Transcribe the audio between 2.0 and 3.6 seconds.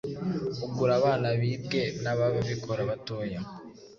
n'aba babikora batoya,